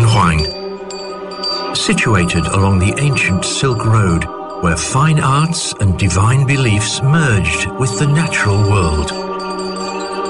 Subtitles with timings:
[0.00, 1.76] Dunhuang.
[1.76, 4.24] Situated along the ancient Silk Road,
[4.62, 9.10] where fine arts and divine beliefs merged with the natural world.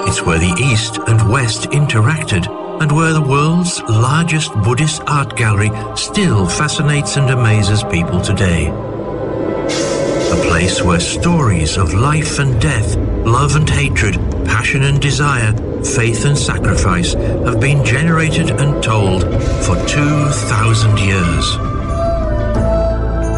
[0.09, 2.47] It's where the East and West interacted
[2.81, 8.67] and where the world's largest Buddhist art gallery still fascinates and amazes people today.
[8.67, 15.53] A place where stories of life and death, love and hatred, passion and desire,
[15.85, 19.23] faith and sacrifice have been generated and told
[19.65, 21.57] for 2,000 years.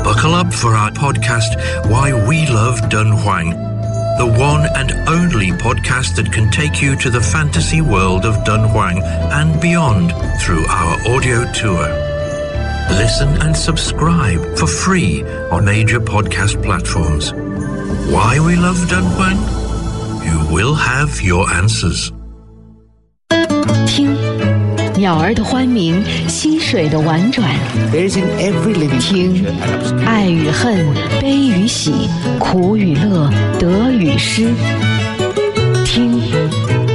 [0.03, 1.55] Buckle up for our podcast,
[1.89, 3.51] Why We Love Dunhuang,
[4.17, 9.01] the one and only podcast that can take you to the fantasy world of Dunhuang
[9.01, 11.87] and beyond through our audio tour.
[12.97, 17.31] Listen and subscribe for free on major podcast platforms.
[18.11, 19.39] Why we love Dunhuang?
[20.25, 22.11] You will have your answers.
[25.03, 27.53] 鸟儿的欢鸣，溪水的婉转。
[27.91, 29.45] 听，
[30.05, 32.07] 爱与恨，悲与喜，
[32.39, 33.29] 苦与乐，
[33.59, 34.53] 得与失。
[35.85, 36.21] 听，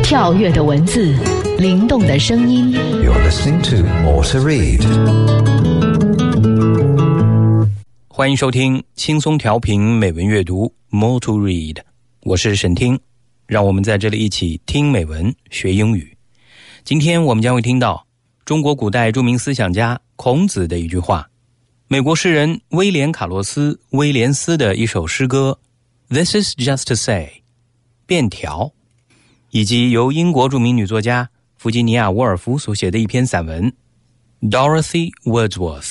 [0.03, 1.15] 跳跃的文字，
[1.59, 2.73] 灵动的声音。
[2.73, 3.77] You're listening to
[4.39, 4.83] rid。
[8.09, 11.77] 欢迎收听轻松调频美文阅读 More to Read，
[12.23, 12.99] 我是沈听，
[13.47, 16.18] 让我们在这里一起听美文学英语。
[16.89, 18.07] 今天我们将会听到
[18.47, 21.29] 中国古代著名思想家孔子的一句话，
[21.87, 25.59] 美国诗人威廉·卡洛斯·威廉斯的一首诗歌
[26.15, 27.43] 《This is just to say》
[28.07, 28.73] 便条，
[29.51, 31.29] 以及由英国著名女作家
[31.59, 33.71] 弗吉尼亚·沃尔夫所写的一篇散文
[34.51, 35.83] 《Dorothy Wordsworth》。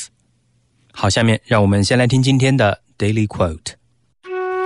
[0.94, 3.77] 好，下面让我们先来听今天的 Daily Quote。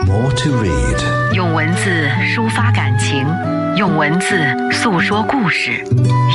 [0.08, 1.34] More to Read.
[1.34, 1.90] 用文字
[2.36, 3.26] 抒发感情，
[3.78, 4.36] 用文字
[4.72, 5.84] 诉说故事，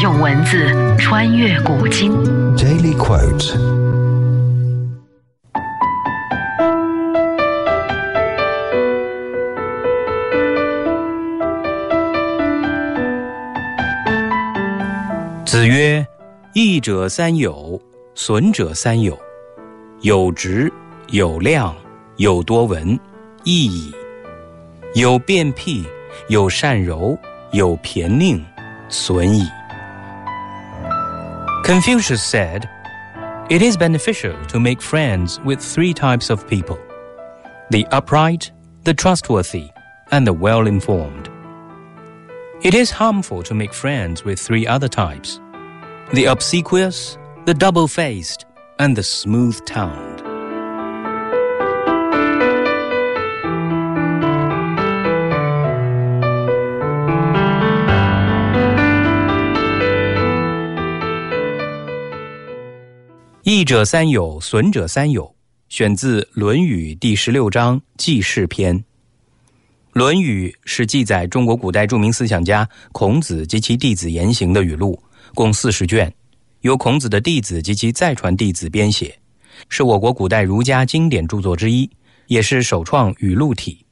[0.02, 0.66] 用文字
[0.98, 2.12] 穿越古今。
[2.56, 3.56] Daily Quote.
[15.44, 16.06] 子曰
[16.54, 17.80] ：“益者三友，
[18.14, 19.18] 损者三友。
[20.02, 20.72] 有直，
[21.08, 21.74] 有量，
[22.16, 22.98] 有多闻，
[23.45, 23.95] 益矣。
[24.93, 25.85] 有辩辟，
[26.27, 27.17] 有善柔，
[27.51, 28.43] 有骈佞，
[28.89, 29.47] 损矣。”
[31.63, 32.67] Confucius said,
[33.49, 36.79] It is beneficial to make friends with three types of people
[37.69, 38.51] the upright,
[38.83, 39.69] the trustworthy,
[40.09, 41.29] and the well informed.
[42.61, 45.39] It is harmful to make friends with three other types
[46.13, 48.45] the obsequious, the double faced,
[48.79, 50.04] and the smooth tongued.
[63.48, 65.32] 益者三友，损者三友，
[65.68, 68.76] 选自《论语》第十六章《记事篇》。
[69.92, 75.00] 《论语》是记载中国古代著名思想家孔子及其弟子言行的语录，
[75.32, 76.12] 共四十卷，
[76.62, 79.16] 由孔子的弟子及其再传弟子编写，
[79.68, 81.88] 是我国古代儒家经典著作之一，
[82.26, 83.86] 也是首创语录体。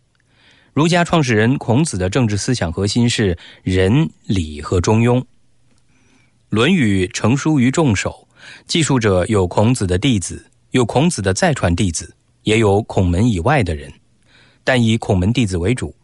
[0.72, 5.20] 儒家创始人孔子的政治思想核心是仁、礼和中庸。
[6.48, 8.26] 《论语》成书于众手，
[8.66, 13.92] 记述者有孔子的弟子，有孔子的再传弟子，也有孔门以外的人，
[14.62, 15.94] 但以孔门弟子为主。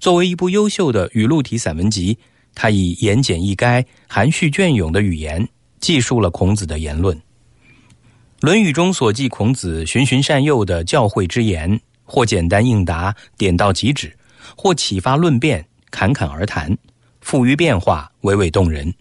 [0.00, 2.16] 作为一部优秀的语录体散文集，
[2.54, 5.48] 他以言简意赅、含蓄隽永的语言，
[5.80, 7.16] 记述了孔子的言论。
[8.40, 14.16] 《论语》中所记孔子循循善诱的教诲之言，或简单应答、点到即止，
[14.56, 16.76] 或启发论辩、侃侃而谈，
[17.20, 18.94] 富于变化，娓娓动人。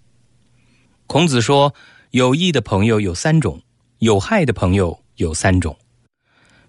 [1.06, 1.72] 孔子说
[2.18, 3.62] ：“有益的朋友有三种，
[4.00, 5.78] 有害的朋友有三种。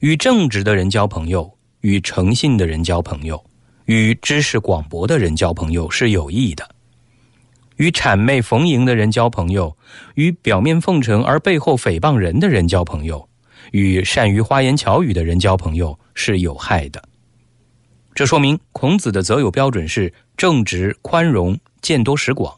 [0.00, 1.50] 与正直的人交朋友，
[1.80, 3.42] 与诚信的人交朋友，
[3.86, 6.66] 与知识广博的人交朋友是有益的；
[7.76, 9.74] 与谄媚逢迎的人交朋友，
[10.16, 13.26] 与表面奉承而背后诽谤人的人交朋友，
[13.72, 17.02] 与善于花言巧语的人交朋友是有害的。”
[18.14, 22.54] 这说明孔子的择友标准是正直、宽容、见多识广。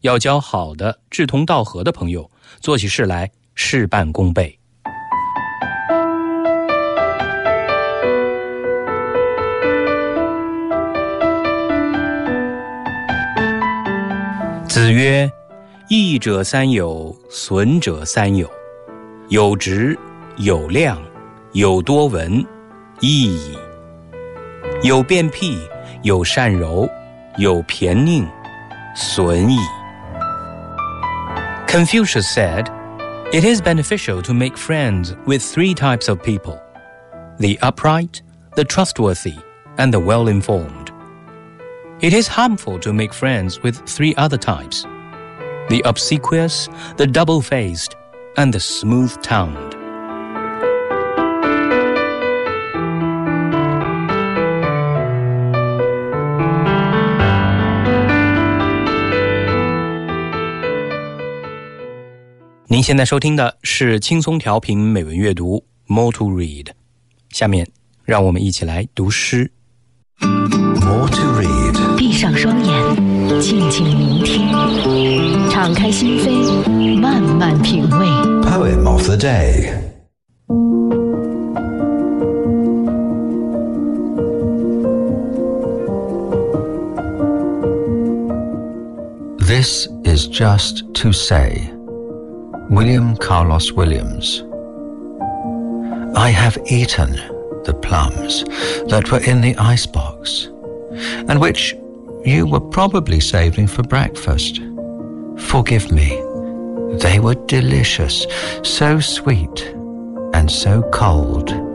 [0.00, 4.58] 要交好的、志同道合的朋友，做起事来事半功倍。
[14.66, 15.30] 子曰
[15.90, 18.48] ：“益者三友，损者三友。
[19.28, 19.98] 有直，
[20.36, 20.96] 有量，
[21.52, 22.44] 有多闻，
[23.00, 23.58] 益矣。
[24.82, 25.58] 有辩辟，
[26.02, 26.88] 有善柔，
[27.36, 28.24] 有骈佞，
[28.94, 29.58] 损矣。”
[31.70, 32.68] Confucius said,
[33.32, 36.60] It is beneficial to make friends with three types of people
[37.38, 38.22] the upright,
[38.56, 39.36] the trustworthy,
[39.78, 40.90] and the well informed.
[42.00, 44.82] It is harmful to make friends with three other types
[45.68, 47.94] the obsequious, the double faced,
[48.36, 49.79] and the smooth tongued.
[62.79, 66.67] 您现在收听的是轻松调频美文阅读 More to Read，
[67.29, 67.67] 下面
[68.03, 69.51] 让我们一起来读诗。
[70.19, 71.95] More to read.
[71.97, 78.07] 闭上双眼，静静聆听，敞开心扉，慢慢品味。
[78.43, 79.73] Poem of the day.
[89.39, 91.71] This is just to say.
[92.70, 94.44] William Carlos Williams.
[96.16, 97.16] I have eaten
[97.64, 98.44] the plums
[98.88, 100.46] that were in the icebox
[101.28, 101.74] and which
[102.24, 104.60] you were probably saving for breakfast.
[105.36, 106.10] Forgive me.
[106.98, 108.24] They were delicious,
[108.62, 109.66] so sweet
[110.32, 111.69] and so cold.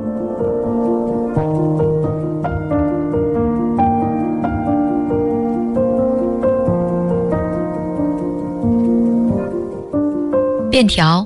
[10.76, 11.26] 便条，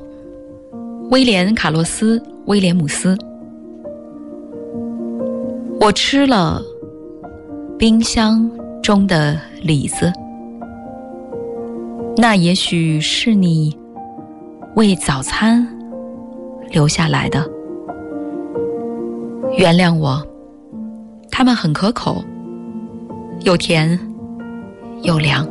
[1.10, 3.18] 威廉·卡洛斯·威廉姆斯。
[5.82, 6.62] 我吃了
[7.76, 8.48] 冰箱
[8.84, 10.14] 中的李子，
[12.16, 13.76] 那也许是你
[14.76, 15.68] 为早餐
[16.70, 17.44] 留下来的。
[19.58, 20.24] 原谅我，
[21.32, 22.24] 它们很可口，
[23.46, 24.00] 又甜
[25.02, 25.44] 又凉。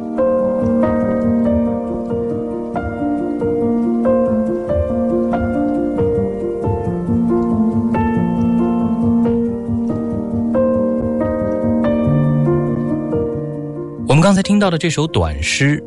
[14.28, 15.82] 刚才听到的这首短诗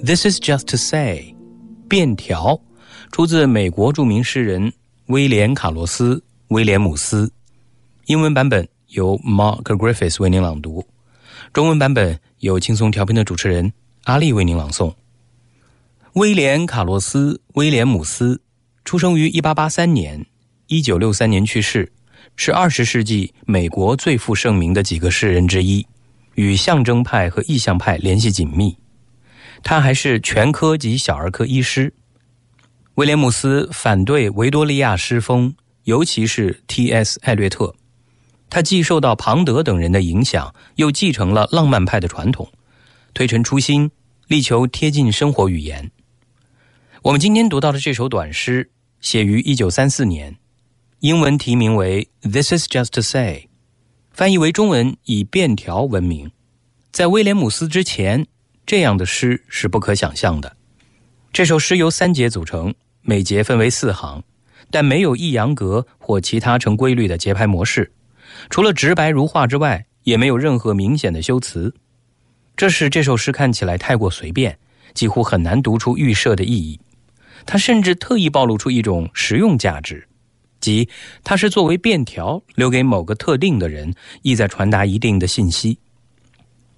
[0.02, 1.34] 《This Is Just to Say》，
[1.90, 2.58] 便条，
[3.10, 4.72] 出自美国著名诗人
[5.08, 6.16] 威廉·卡洛斯·
[6.48, 7.30] 威廉姆斯。
[8.06, 10.82] 英文版本由 Mark Griffiths 为您朗读，
[11.52, 13.70] 中文版本由轻松调频的主持人
[14.04, 14.94] 阿丽为您朗诵。
[16.14, 18.40] 威廉·卡洛斯·威廉姆斯
[18.86, 20.26] 出生于1883年
[20.68, 21.92] ，1963年去世，
[22.36, 25.86] 是20世纪美国最负盛名的几个诗人之一。
[26.34, 28.76] 与象征派和意象派联系紧密，
[29.62, 31.92] 他还是全科及小儿科医师。
[32.94, 37.18] 威廉姆斯反对维多利亚诗风，尤其是 T.S.
[37.22, 37.74] 艾略特。
[38.50, 42.52] 他既受到庞德等人的影响，又继承了浪漫派的传统，
[43.14, 43.90] 推陈出新，
[44.28, 45.90] 力求贴近生活语言。
[47.00, 48.70] 我们今天读到的这首短诗，
[49.00, 50.36] 写于1934年，
[51.00, 53.48] 英文题名为《This Is Just to Say》。
[54.12, 56.30] 翻译为中文以便条闻名，
[56.90, 58.26] 在威廉姆斯之前，
[58.66, 60.54] 这样的诗是不可想象的。
[61.32, 64.22] 这首诗由三节组成，每节分为四行，
[64.70, 67.90] 但没有抑扬格或其他成规律的节拍模式，
[68.50, 71.74] 除了直白如画之外，也没有任何明显的修辞，
[72.54, 74.58] 这使这首诗看起来太过随便，
[74.92, 76.78] 几乎很难读出预设的意义。
[77.46, 80.06] 它甚至特意暴露出一种实用价值。
[80.62, 80.88] 即
[81.22, 83.92] 它是作为便条留给某个特定的人，
[84.22, 85.78] 意在传达一定的信息。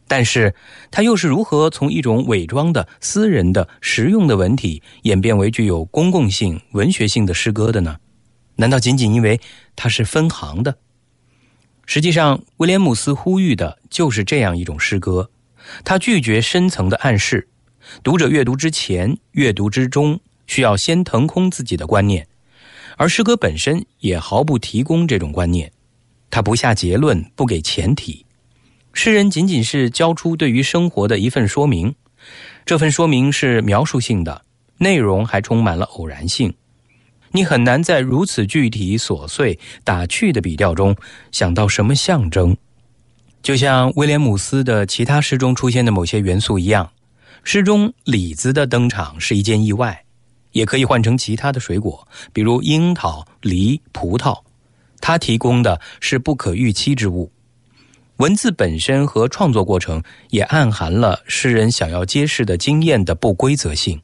[0.08, 0.54] 但是，
[0.90, 7.96] 它又是如何从一种伪装的私人的实用的文体，演变为具有公共性、文学性的诗歌的呢？
[8.56, 9.40] 难道仅仅因为
[9.76, 10.76] 它是分行的？
[11.86, 15.30] 实际上，威廉姆斯呼吁的就是这样一种诗歌。
[15.84, 17.48] 他拒绝深层的暗示，
[18.02, 22.26] 读者阅读之前、阅读之中，需要先腾空自己的观念。
[22.96, 25.70] 而诗歌本身也毫不提供这种观念，
[26.30, 28.24] 它不下结论，不给前提。
[28.92, 31.94] 诗人仅仅是交出对于生活的一份说明，
[32.64, 34.44] 这份说明是描述性的，
[34.78, 36.54] 内容还充满了偶然性。
[37.32, 40.94] 你很难在如此具体、琐碎、打趣的笔调中
[41.32, 42.56] 想到什么象征。
[43.42, 46.92] 就像威廉姆斯的其他诗中出现的某些元素一样，
[47.42, 50.04] 诗中李子的登场是一件意外。
[50.54, 54.40] 也可以换成其他的水果，比如樱桃、梨、葡萄。
[55.00, 57.30] 它提供的是不可预期之物。
[58.16, 64.00] 文字本身和创作过程也暗含了诗人想要揭示的经验的不规则性。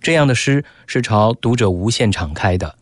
[0.00, 2.74] 这样的诗是朝读者无限敞开的。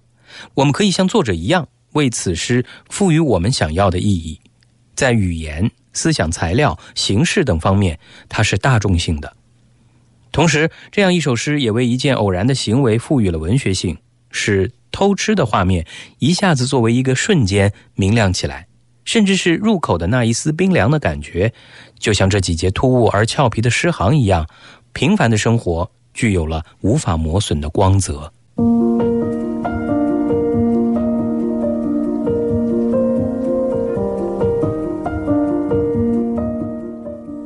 [0.55, 4.41] 我们可以像作者一样，为此诗赋予我们想要的意义。
[4.95, 7.99] 在语言、思想材料、形式等方面，
[8.29, 9.37] 它是大众性的。
[10.33, 13.99] 同时，这样一首诗也为一件偶然的行为赋予了文学性，
[14.31, 15.87] 使偷吃的画面
[16.19, 18.69] 一下子作为一个瞬间明亮起来，
[19.05, 21.53] 甚至是入口的那一丝冰凉的感觉，
[21.99, 24.47] 就像这几节突兀而俏皮的诗行一样，
[24.93, 28.33] 平凡的生活具有了无法磨损的光泽。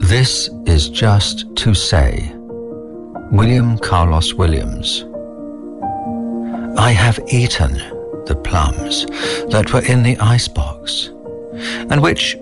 [0.00, 2.30] This is just to say,
[3.34, 5.04] William Carlos Williams,
[6.78, 7.72] I have eaten
[8.26, 9.06] the plums
[9.50, 11.08] that were in the icebox
[11.90, 12.36] and which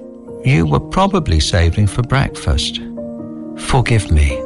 [0.44, 2.78] you were probably saving for breakfast.
[3.56, 4.36] Forgive me.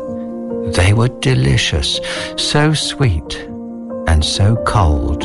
[0.70, 1.98] They were delicious,
[2.36, 3.34] so sweet
[4.06, 5.24] and so cold.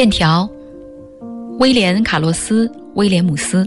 [0.00, 0.48] 便条，
[1.58, 3.66] 威廉·卡洛斯·威廉姆斯。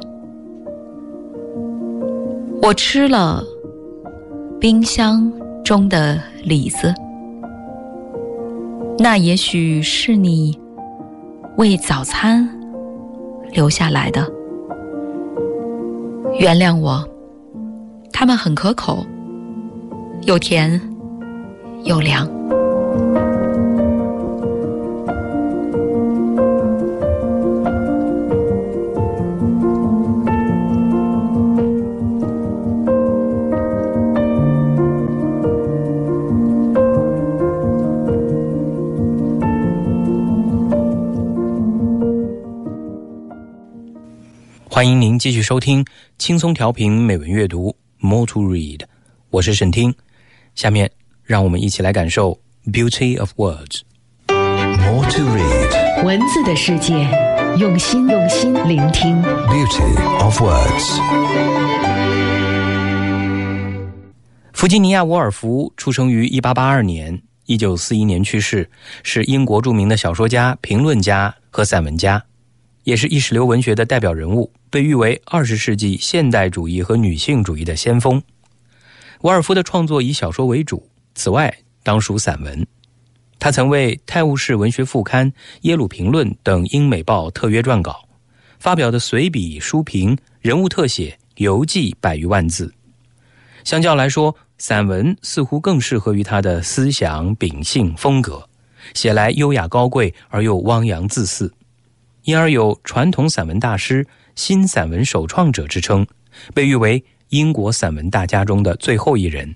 [2.60, 3.44] 我吃了
[4.60, 5.32] 冰箱
[5.64, 6.92] 中的李子，
[8.98, 10.60] 那也许是你
[11.58, 12.50] 为早餐
[13.52, 14.28] 留下来的。
[16.40, 17.08] 原谅我，
[18.12, 19.06] 它们很可口，
[20.24, 20.82] 又甜
[21.84, 22.28] 又凉。
[44.84, 45.86] 欢迎您继续收听
[46.18, 48.82] 轻松调频美文阅读 More to Read，
[49.30, 49.96] 我是沈听。
[50.56, 50.92] 下面
[51.24, 53.84] 让我们一起来感受 Beauty of Words。
[54.28, 56.04] More to read.
[56.04, 57.10] 文字的世界，
[57.58, 59.24] 用心用心聆听。
[59.24, 61.00] Beauty of words.
[64.52, 68.70] 弗吉尼亚·沃尔夫出生于1882年，1941年去世，
[69.02, 72.22] 是英国著名的小说家、评论家和散文家，
[72.84, 78.20] 也是意识流文学的代表人物，被誉为20世纪现代主义和女性主义的先锋。
[79.22, 82.66] 沃尔夫的创作以小说为主，此外当属散文。
[83.38, 88.10] 他曾为《泰晤士文学副刊》《耶鲁评论》等英美报特约撰稿，
[88.58, 92.74] 发表的随笔、书评、人物特写、游记百余万字。
[93.64, 98.50] 相较来说，散文似乎更适合于他的思想秉性风格，
[98.96, 101.54] 写来优雅高贵而又汪洋恣肆，
[102.24, 106.06] 因而有传统散文大师、新散文首创者之称，
[106.54, 109.56] 被誉为英国散文大家中的最后一人。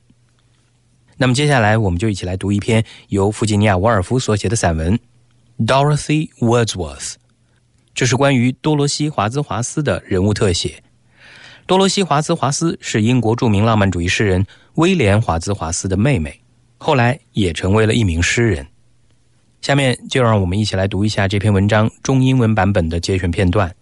[1.17, 4.95] 那么接下来，我们就一起来读一篇由弗吉尼亚·沃尔夫所写的散文
[5.65, 6.99] 《Dorothy Wordsworth》，
[7.95, 10.83] 这是关于多罗西·华兹华斯的人物特写。
[11.65, 16.39] 多罗西·华兹华斯是英国著名浪漫主义诗人威廉·华兹华斯的妹妹，
[16.77, 18.65] 后来也成为了一名诗人。
[19.61, 23.75] 下面就让我们一起来读一下这篇文章中英文版本的节选片段。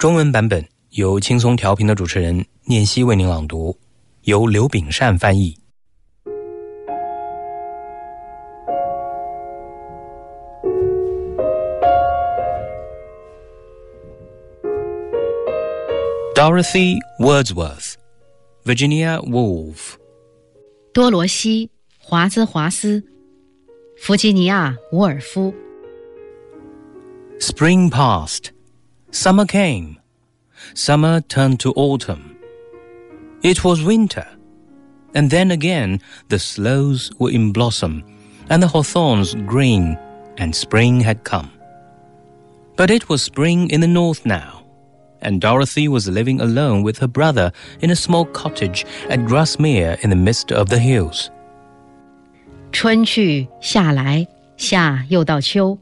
[0.00, 3.76] 中文版本由轻松调频的主持人念希为您朗读，
[4.22, 5.54] 由刘炳善翻译。
[16.34, 17.96] Dorothy Wordsworth,
[18.64, 19.96] Virginia Woolf.
[20.94, 21.66] 多罗西·
[21.98, 23.04] 华兹华斯，
[23.98, 25.52] 弗吉尼亚·伍尔夫。
[27.38, 28.46] Spring passed,
[29.11, 29.99] summer came,
[30.73, 32.35] summer turned to autumn.
[33.43, 34.25] It was winter,
[35.13, 38.03] and then again the sloes were in blossom,
[38.49, 39.97] and the hawthorns green,
[40.37, 41.49] and spring had come.
[42.75, 44.63] But it was spring in the north now,
[45.21, 50.09] and Dorothy was living alone with her brother in a small cottage at Grasmere in
[50.09, 51.31] the midst of the hills.
[52.71, 55.77] 春去夏来，夏又到秋，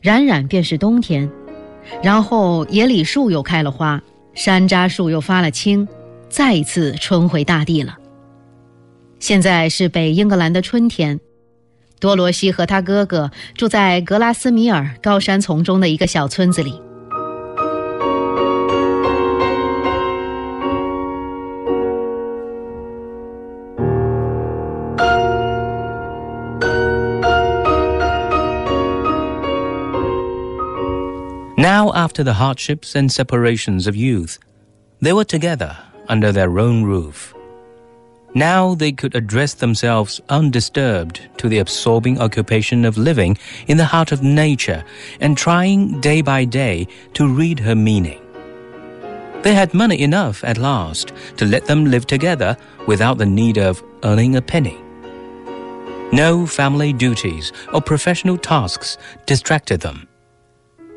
[0.00, 1.30] 冉冉便是冬天。
[2.01, 4.01] 然后野李树又开了花，
[4.33, 5.87] 山楂树又发了青，
[6.29, 7.97] 再一次春回大地了。
[9.19, 11.19] 现在是北英格兰的春天，
[11.99, 16.81] 多罗西和他哥哥住在格拉斯米尔高山丛中的一个小村子里。
[31.75, 34.39] Now, after the hardships and separations of youth,
[35.01, 37.35] they were together under their own roof.
[38.33, 44.11] Now they could address themselves undisturbed to the absorbing occupation of living in the heart
[44.11, 44.83] of nature
[45.19, 48.19] and trying day by day to read her meaning.
[49.43, 52.57] They had money enough at last to let them live together
[52.87, 54.79] without the need of earning a penny.
[56.11, 58.97] No family duties or professional tasks
[59.27, 60.08] distracted them.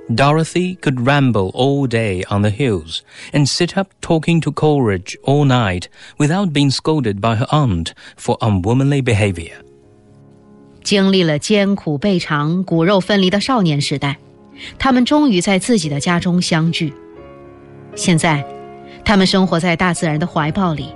[0.10, 3.02] Dorothy could ramble all day on the hills
[3.34, 8.38] and sit up talking to Coleridge all night without being scolded by her aunt for
[8.40, 9.52] unwomanly behavior.
[10.82, 14.18] 经历了艰苦备尝、骨肉分离的少年时代，
[14.80, 16.94] 他们终于在自己的家中相聚。
[17.94, 18.46] 现在，
[19.04, 20.88] 他们生活在大自然的怀抱里，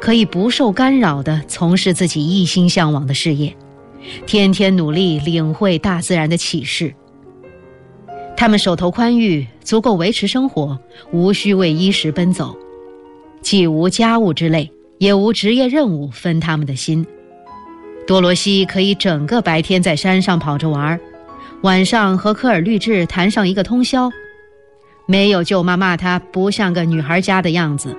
[0.00, 3.56] 可以不受干扰地从事自己一心向往的事业，
[4.24, 6.94] 天天努力领会大自然的启示。
[8.37, 10.79] 他们手头宽裕，足够维持生活，
[11.11, 12.55] 无需为衣食奔走，
[13.41, 17.03] 既无家务之累，也无职业任务分他们的心。
[18.05, 20.99] 多罗西可以整个白天在山上跑着玩，
[21.63, 24.07] 晚上和科尔律治谈上一个通宵，
[25.07, 27.93] 没有舅妈骂他不像个女孩家的样子。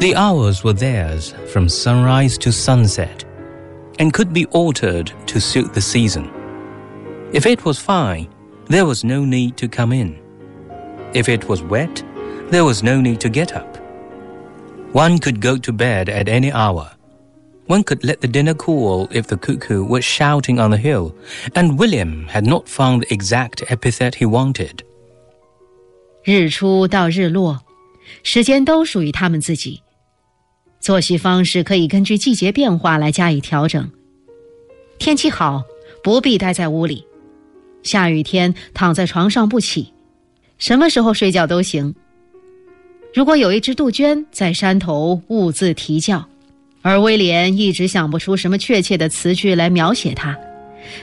[0.00, 3.24] The hours were theirs from sunrise to sunset
[3.98, 6.30] and could be altered to suit the season.
[7.32, 8.28] If it was fine,
[8.66, 10.18] there was no need to come in.
[11.14, 12.02] If it was wet,
[12.50, 13.78] there was no need to get up.
[14.92, 16.90] One could go to bed at any hour.
[17.66, 21.14] One could let the dinner cool if the cuckoo was shouting on the hill,
[21.54, 24.82] and William had not found the exact epithet he wanted.
[26.24, 27.62] 日出到日落，
[28.22, 29.82] 时间都属于他们自己。
[30.89, 33.87] 作息方式可以根据季节变化来加以调整。
[34.97, 35.61] 天气好，
[36.03, 37.05] 不必待在屋里；
[37.83, 39.93] 下雨天，躺在床上不起，
[40.57, 41.93] 什么时候睡觉都行。
[43.13, 46.27] 如果有一只杜鹃在山头兀自啼叫，
[46.81, 50.35] 而威廉一直想不出什么确切的词句来描写它，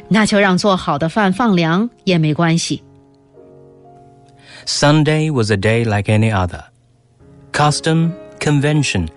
[0.08, 2.82] 那就让做好的饭放凉也没关系。
[4.66, 6.64] Sunday was a day like any other.
[7.52, 9.10] Custom convention.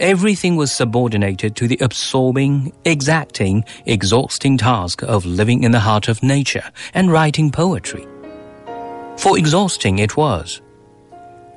[0.00, 6.22] Everything was subordinated to the absorbing, exacting, exhausting task of living in the heart of
[6.22, 8.06] nature and writing poetry.
[9.16, 10.60] For exhausting it was.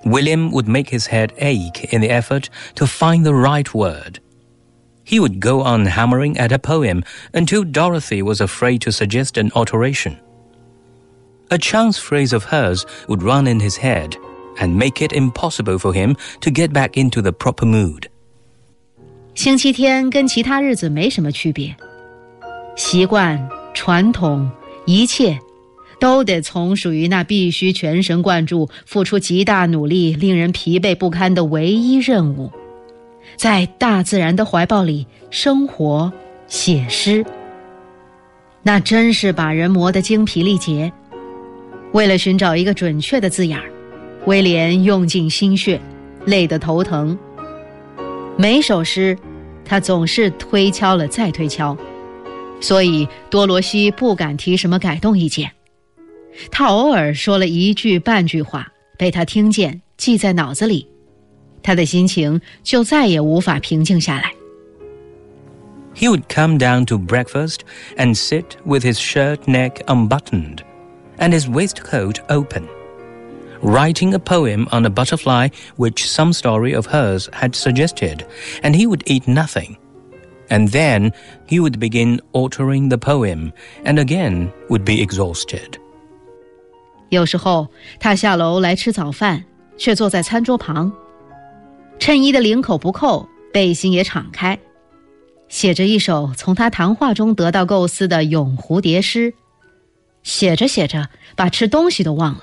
[0.05, 4.19] William would make his head ache in the effort to find the right word.
[5.03, 7.03] He would go on hammering at a poem
[7.33, 10.19] until Dorothy was afraid to suggest an alteration.
[11.49, 14.17] A chance phrase of hers would run in his head,
[14.59, 18.03] and make it impossible for him to get back into the proper mood.
[19.35, 21.75] 星期天跟其他日子没什么区别，
[22.75, 24.49] 习惯、传统，
[24.85, 25.37] 一切
[25.99, 32.51] 都得从属于那必须全神贯注、付出极大努力、令人疲惫不堪的唯一任务，
[33.35, 36.11] 在大自然的怀抱里生活、
[36.47, 37.23] 写诗。
[38.63, 40.91] 那真是把人磨得精疲力竭。
[41.93, 43.71] 为了寻找一个准确的字眼儿。
[44.27, 45.79] 威廉用尽心血，
[46.25, 47.17] 累得头疼。
[48.37, 49.17] 每首诗，
[49.63, 51.75] 他总是推敲了再推敲，
[52.59, 55.49] 所以多罗西不敢提什么改动意见。
[56.51, 60.85] 他偶尔说了一句半句话，被他听见，记在脑子里，
[61.63, 64.33] 他的心情就再也无法平静下来。
[65.95, 67.59] He would come down to breakfast
[67.95, 70.57] and sit with his shirt neck unbuttoned
[71.17, 72.63] and his waistcoat open
[73.62, 78.24] writing a poem on a butterfly which some story of hers had suggested,
[78.62, 79.76] and he would eat nothing.
[80.48, 81.12] And then
[81.46, 83.52] he would begin altering the poem,
[83.84, 85.78] and again would be exhausted.
[87.08, 89.44] 有时候他下楼来吃早饭，
[89.78, 90.92] 却坐在餐桌旁，
[91.98, 94.58] 衬衣的领口不扣，背心也敞开，
[95.48, 99.32] 写着一首从他谈话中得到构思的咏蝴蝶诗。
[100.22, 102.42] 写着写着，把吃东西都忘了。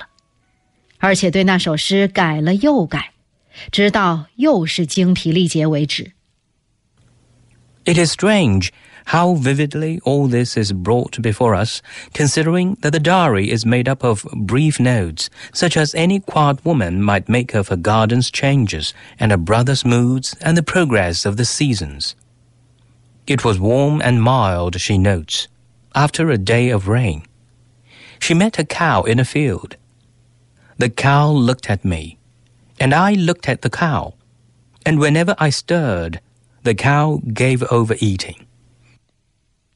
[1.03, 3.11] 而且对那首诗改了又改，
[3.71, 6.11] 直到又是精疲力竭为止。
[7.85, 8.69] It is strange
[9.05, 11.79] how vividly all this is brought before us,
[12.13, 17.01] considering that the diary is made up of brief notes, such as any quiet woman
[17.01, 21.45] might make of her garden's changes and her brother's moods and the progress of the
[21.45, 22.15] seasons.
[23.25, 25.47] It was warm and mild, she notes,
[25.95, 27.23] after a day of rain.
[28.19, 29.77] She met a cow in a field.
[30.78, 32.16] The cow looked at me,
[32.78, 34.14] and I looked at the cow,
[34.84, 36.18] and whenever I stirred,
[36.64, 38.36] the cow gave over eating.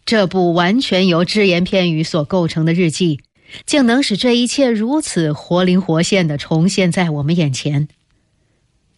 [0.04, 3.20] 这部完全由只言片语所构成的日记，
[3.64, 7.88] 竟能使这一切如此活灵活现的重现在我们眼前，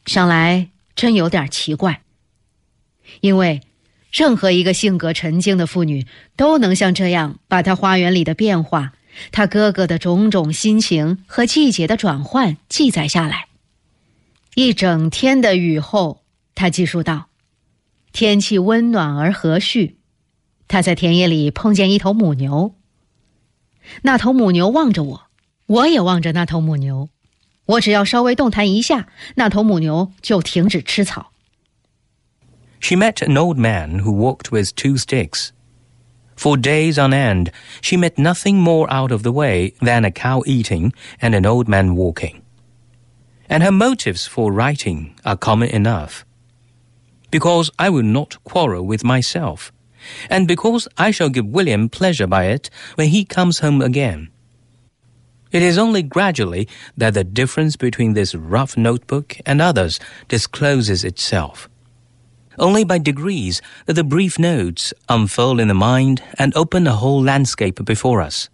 [0.07, 2.03] 想来真有点奇怪。
[3.21, 3.61] 因为，
[4.13, 8.93] 任何一个性格沉静的妇女都能像这样把她花园里的变化、
[9.33, 13.49] 他哥哥的种种心情和季节的转换记载下来。
[14.55, 16.23] 一整天的雨后，
[16.55, 17.29] 他记述道
[18.13, 19.95] ：“天气温暖而和煦，
[20.69, 22.75] 他在田野里碰见一头母牛。
[24.03, 25.23] 那头母牛望着我，
[25.67, 27.09] 我也望着那头母牛。
[27.67, 31.33] 我只要稍微动弹一下，那头母牛就停止吃草。”
[32.81, 35.51] she met an old man who walked with two sticks.
[36.41, 37.51] For days on end,
[37.83, 41.69] she met nothing more out of the way than a cow eating and an old
[41.69, 42.41] man walking.
[43.51, 46.25] And her motives for writing are common enough.
[47.31, 49.71] Because I will not quarrel with myself,
[50.31, 54.31] and because I shall give William pleasure by it when he comes home again.
[55.53, 61.69] It is only gradually that the difference between this rough notebook and others discloses itself
[62.60, 67.22] only by degrees that the brief notes unfold in the mind and open a whole
[67.22, 68.50] landscape before us.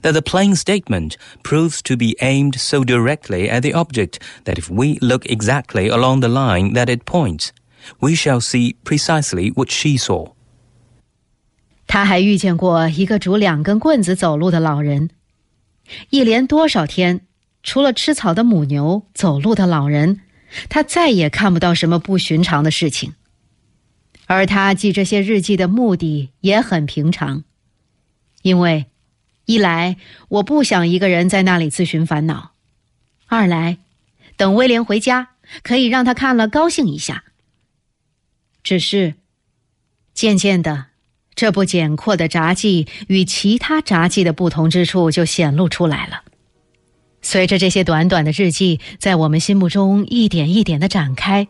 [0.00, 4.70] That the plain statement proves to be aimed so directly at the object that if
[4.70, 7.52] we look exactly along the line that it points,
[8.00, 10.32] we shall see precisely what she saw.
[11.86, 15.10] 他还遇见过一个拄两根棍子走路的老人，
[16.10, 17.20] 一连多少天，
[17.62, 20.22] 除了吃草的母牛、走路的老人，
[20.68, 23.14] 他再也看不到什么不寻常的事情。
[24.31, 27.43] 而他记这些日记的目的也很平常，
[28.43, 28.85] 因为，
[29.43, 29.97] 一来
[30.29, 32.53] 我不想一个人在那里自寻烦恼，
[33.27, 33.79] 二来，
[34.37, 35.31] 等威廉回家
[35.63, 37.25] 可以让他看了高兴一下。
[38.63, 39.15] 只是，
[40.13, 40.85] 渐渐的，
[41.35, 46.21] 这部简括的札记与其他札记的不同之处就显露出来了。
[47.21, 51.49] 随着这些短短的日记在我们心目中一点一点的展开。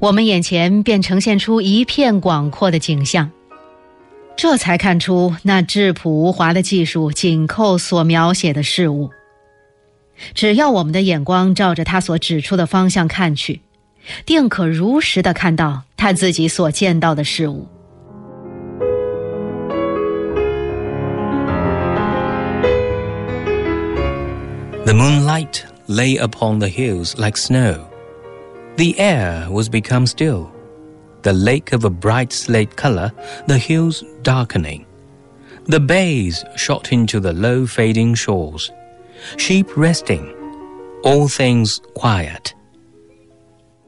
[0.00, 3.30] 我们眼前便呈现出一片广阔的景象，
[4.36, 9.10] 这才看出那质朴无华的技术紧扣所描写的事物。
[10.34, 13.60] 只要我们的眼光照着他所指出的方向看去，
[14.26, 17.66] 定可如实的看到他自己所见到的事物。
[24.84, 27.93] The moonlight lay upon the hills like snow.
[28.76, 30.52] The air was become still,
[31.22, 33.12] the lake of a bright slate color,
[33.46, 34.84] the hills darkening.
[35.66, 38.72] The bays shot into the low fading shores,
[39.36, 40.34] sheep resting,
[41.04, 42.52] all things quiet.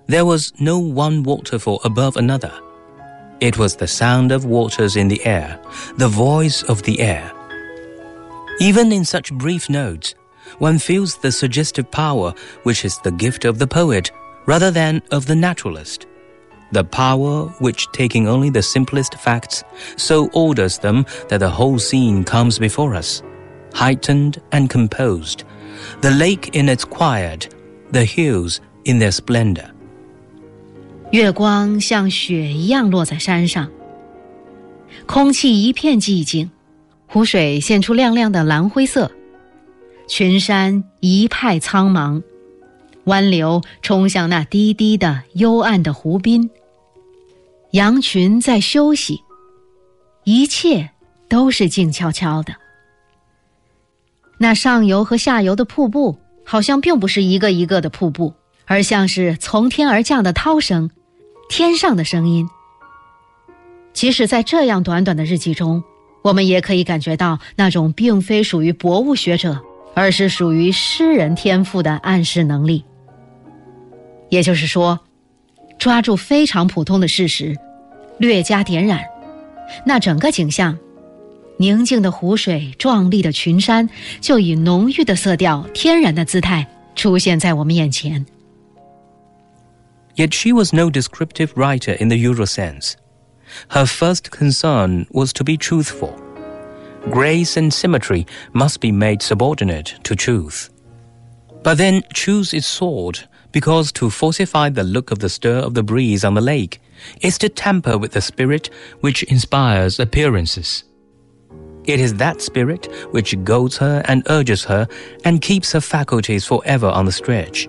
[0.06, 2.52] There was no one waterfall above another.
[3.40, 5.58] It was the sound of waters in the air,
[5.96, 7.32] the voice of the air.
[8.60, 10.14] Even in such brief notes,
[10.58, 14.12] one feels the suggestive power which is the gift of the poet
[14.45, 16.07] rather than of the naturalist.
[16.71, 19.61] The power which, taking only the simplest facts,
[19.97, 23.21] so orders them that the whole scene comes before us,
[23.73, 25.43] heightened and composed,
[25.99, 27.49] the lake in its quiet,
[27.91, 29.69] the hills in their splendor.
[31.11, 33.69] 月光像雪一样落在山上，
[35.05, 36.49] 空气一片寂静，
[37.05, 39.11] 湖水现出亮亮的蓝灰色，
[40.07, 42.23] 群山一派苍茫。
[43.06, 46.50] 湾流冲向那低低的、幽暗的湖滨。
[47.70, 49.22] 羊群在休息，
[50.24, 50.90] 一切
[51.28, 52.54] 都是静悄悄的。
[54.38, 60.90] 那上游和下游的瀑布，好像并不是一个一个的瀑布，而像是从天而降的涛声，
[61.48, 62.48] 天上的声音。
[63.92, 65.82] 即使在这样短短的日记中，
[66.22, 69.62] 我们也可以感觉到那种并非属于博物学者，
[69.94, 72.84] 而是属于诗人天赋的暗示能力。
[74.29, 74.99] 也就是说，
[75.77, 77.55] 抓住非常普通的事实，
[78.17, 79.03] 略加点染，
[79.85, 80.77] 那整个景象，
[81.57, 88.25] 宁静的湖水、壮丽的群山，就以浓郁的色调、天然的姿态出现在我们眼前。
[90.15, 92.93] Yet she was no descriptive writer in the usual sense.
[93.69, 96.13] Her first concern was to be truthful.
[97.09, 100.67] Grace and symmetry must be made subordinate to truth.
[101.63, 105.83] But then choose is sought because to falsify the look of the stir of the
[105.83, 106.79] breeze on the lake
[107.21, 108.69] is to tamper with the spirit
[109.01, 110.83] which inspires appearances.
[111.85, 114.87] It is that spirit which goads her and urges her
[115.23, 117.67] and keeps her faculties forever on the stretch.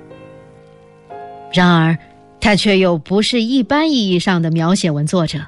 [1.52, 1.98] 然而，
[2.40, 5.46] 他却又不是一般意义上的描写文作者。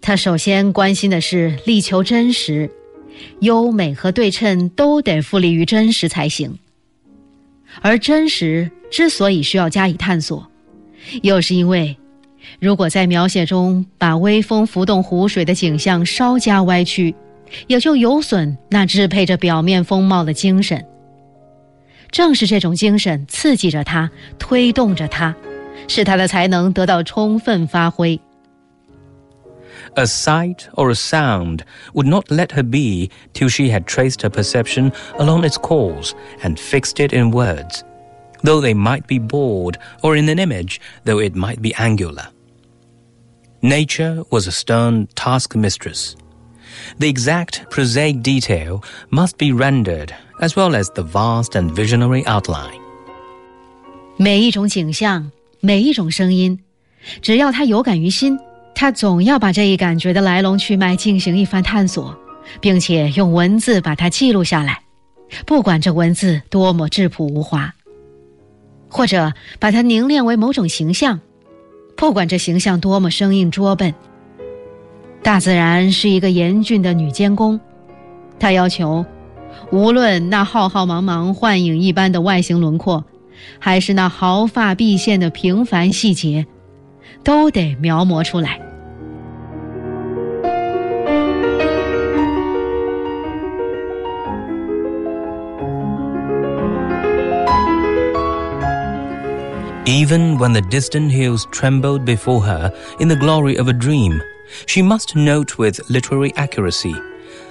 [0.00, 2.70] 他首先关心的是力求真实，
[3.40, 6.58] 优美和对称都得复利于真实才行。
[7.81, 10.45] 而真实之所以需要加以探索，
[11.21, 11.95] 又是因为，
[12.59, 17.13] 如果在描写中把微风浮动湖水的景象稍加歪曲，
[17.67, 20.83] 也就有损那支配着表面风貌的精神。
[22.11, 25.35] 正是这种精神刺激着他，推动着他，
[25.87, 28.19] 使他的才能得到充分发挥。
[29.96, 34.92] A sight or a sound would not let her be till she had traced her perception
[35.18, 37.84] along its course and fixed it in words,
[38.42, 42.28] though they might be bored, or in an image, though it might be angular.
[43.62, 46.16] Nature was a stern task mistress.
[46.98, 52.80] The exact prosaic detail must be rendered, as well as the vast and visionary outline.
[54.16, 56.58] 每一种景象，每一种声音，
[57.22, 58.38] 只要他有感于心，
[58.79, 62.17] 他总要把这一感觉的来龙去脉进行一番探索，
[62.61, 64.81] 并且用文字把它记录下来，
[65.45, 67.73] 不管这文字多么质朴无华，
[68.87, 71.19] 或者把它凝练为某种形象，
[71.97, 73.93] 不管这形象多么生硬拙笨。
[75.21, 77.59] 大自然是一个严峻的女监工，
[78.39, 79.05] 她要求，
[79.73, 83.03] 无论那浩浩茫茫幻影一般的外形轮廓，
[83.59, 86.47] 还是那毫发毕现的平凡细节，
[87.25, 88.57] 都得描摹出来。
[99.89, 104.21] Even when the distant hills trembled before her in the glory of a dream,
[104.67, 106.95] she must note with literary accuracy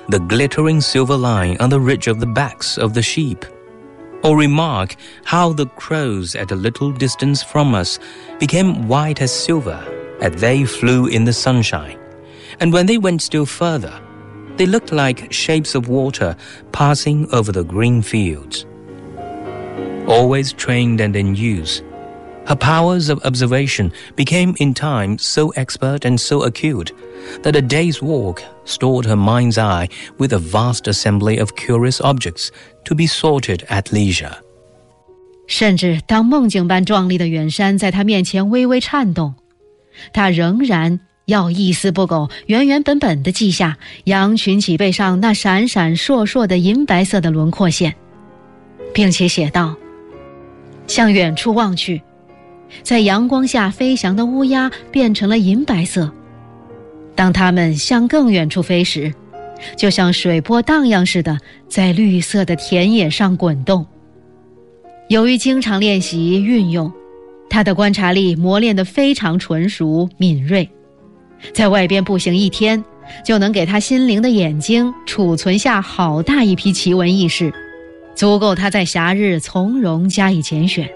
[0.08, 3.44] the glittering silver line on the ridge of the backs of the sheep,
[4.22, 7.98] or remark how the crows at a little distance from us
[8.38, 9.82] became white as silver
[10.20, 11.98] as they flew in the sunshine,
[12.60, 14.00] and when they went still further,
[14.54, 16.36] they looked like shapes of water
[16.70, 18.64] passing over the green fields.
[20.06, 21.82] Always trained and in use,
[22.47, 26.91] her powers of observation became in time so expert and so acute
[27.41, 32.49] that a day's walk stored her mind's eye with a vast assembly of curious objects
[32.83, 34.33] to be sorted at leisure.
[35.47, 39.33] 甚至当梦境般壮丽的远山在他面前微微颤动，
[40.11, 47.95] 他仍然要一丝不苟、原原本本地记下羊群脊背上那闪闪烁烁的银白色的轮廓线，
[48.93, 49.75] 并且写道：“
[50.87, 52.01] 向远处望去。”
[52.82, 56.10] 在阳光下飞翔的乌鸦变成了银白色。
[57.14, 59.12] 当它们向更远处飞时，
[59.76, 61.36] 就像水波荡漾似的，
[61.68, 63.84] 在绿色的田野上滚动。
[65.08, 66.92] 由于经常练习运用，
[67.50, 70.68] 他的观察力磨练得非常纯熟敏锐，
[71.52, 72.84] 在外边步行一天，
[73.24, 77.52] 就能给他心灵的眼睛储存下好大一批奇闻异事，
[78.14, 80.88] 足够他在暇日从容加以拣选。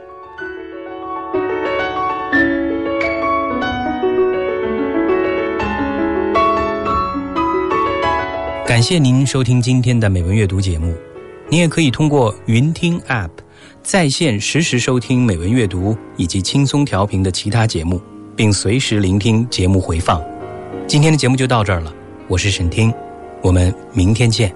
[8.82, 10.92] 感谢您收听今天的美文阅读节目。
[11.48, 13.30] 你也可以通过云听 App
[13.80, 18.02] 在线实时收听美文阅读以及轻松调频的其他节目，
[18.34, 20.20] 并随时聆听节目回放。
[20.88, 21.94] 今天的节目就到这儿了，
[22.26, 22.92] 我是沈听，
[23.40, 24.52] 我们明天见。